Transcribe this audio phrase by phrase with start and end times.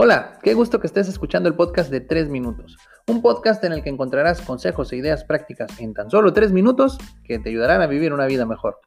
[0.00, 2.76] Hola, qué gusto que estés escuchando el podcast de 3 minutos.
[3.08, 6.98] Un podcast en el que encontrarás consejos e ideas prácticas en tan solo 3 minutos
[7.24, 8.78] que te ayudarán a vivir una vida mejor.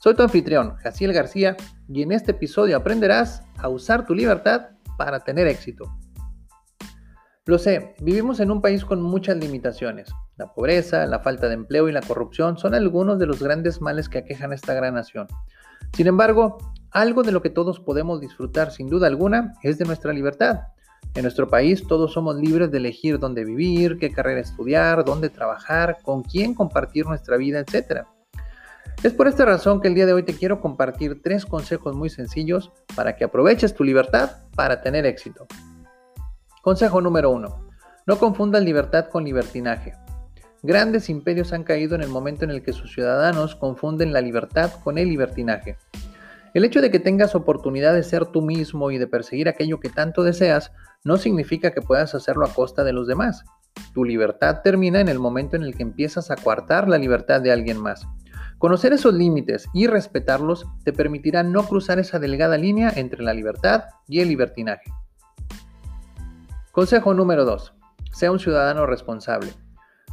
[0.00, 1.56] Soy tu anfitrión, Jaciel García,
[1.88, 5.84] y en este episodio aprenderás a usar tu libertad para tener éxito.
[7.44, 10.10] Lo sé, vivimos en un país con muchas limitaciones.
[10.36, 14.08] La pobreza, la falta de empleo y la corrupción son algunos de los grandes males
[14.08, 15.28] que aquejan a esta gran nación.
[15.92, 16.58] Sin embargo,
[16.90, 20.60] algo de lo que todos podemos disfrutar sin duda alguna es de nuestra libertad.
[21.14, 25.98] En nuestro país todos somos libres de elegir dónde vivir, qué carrera estudiar, dónde trabajar,
[26.02, 28.04] con quién compartir nuestra vida, etc.
[29.02, 32.10] Es por esta razón que el día de hoy te quiero compartir tres consejos muy
[32.10, 35.46] sencillos para que aproveches tu libertad para tener éxito.
[36.62, 37.68] Consejo número uno:
[38.06, 39.94] No confundas libertad con libertinaje.
[40.62, 44.72] Grandes imperios han caído en el momento en el que sus ciudadanos confunden la libertad
[44.82, 45.76] con el libertinaje.
[46.56, 49.90] El hecho de que tengas oportunidad de ser tú mismo y de perseguir aquello que
[49.90, 50.72] tanto deseas
[51.04, 53.44] no significa que puedas hacerlo a costa de los demás.
[53.92, 57.52] Tu libertad termina en el momento en el que empiezas a coartar la libertad de
[57.52, 58.08] alguien más.
[58.56, 63.84] Conocer esos límites y respetarlos te permitirá no cruzar esa delgada línea entre la libertad
[64.08, 64.90] y el libertinaje.
[66.72, 67.74] Consejo número 2.
[68.12, 69.52] Sea un ciudadano responsable.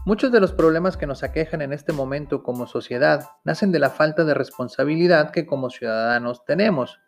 [0.05, 3.89] Muchos de los problemas que nos aquejan en este momento como sociedad nacen de la
[3.89, 6.99] falta de responsabilidad que como ciudadanos tenemos.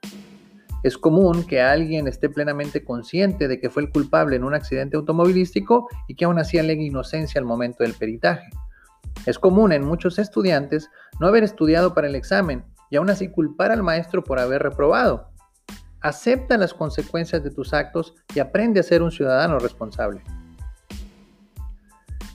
[0.82, 4.96] Es común que alguien esté plenamente consciente de que fue el culpable en un accidente
[4.96, 8.50] automovilístico y que aún así alegue inocencia al momento del peritaje.
[9.26, 13.72] Es común en muchos estudiantes no haber estudiado para el examen y aún así culpar
[13.72, 15.32] al maestro por haber reprobado.
[16.00, 20.22] Acepta las consecuencias de tus actos y aprende a ser un ciudadano responsable.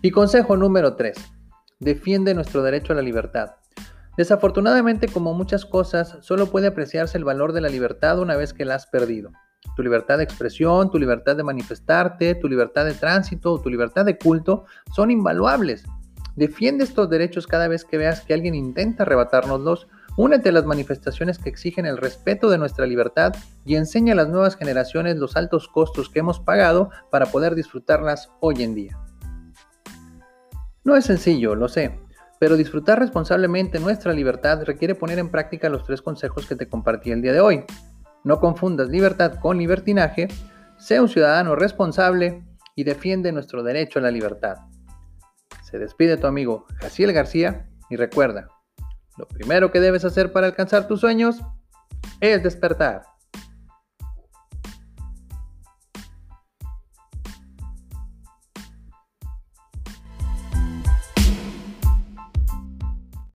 [0.03, 1.15] Y consejo número 3.
[1.79, 3.57] Defiende nuestro derecho a la libertad.
[4.17, 8.65] Desafortunadamente, como muchas cosas, solo puede apreciarse el valor de la libertad una vez que
[8.65, 9.31] la has perdido.
[9.77, 14.17] Tu libertad de expresión, tu libertad de manifestarte, tu libertad de tránsito, tu libertad de
[14.17, 14.65] culto
[14.95, 15.85] son invaluables.
[16.35, 19.87] Defiende estos derechos cada vez que veas que alguien intenta arrebatárnoslos.
[20.17, 23.35] Únete a las manifestaciones que exigen el respeto de nuestra libertad
[23.67, 28.31] y enseña a las nuevas generaciones los altos costos que hemos pagado para poder disfrutarlas
[28.41, 28.99] hoy en día.
[30.91, 32.01] No es sencillo, lo sé,
[32.41, 37.13] pero disfrutar responsablemente nuestra libertad requiere poner en práctica los tres consejos que te compartí
[37.13, 37.65] el día de hoy.
[38.25, 40.27] No confundas libertad con libertinaje,
[40.81, 44.57] sea un ciudadano responsable y defiende nuestro derecho a la libertad.
[45.63, 48.49] Se despide tu amigo Jaciel García y recuerda,
[49.17, 51.41] lo primero que debes hacer para alcanzar tus sueños
[52.21, 53.03] es despertar.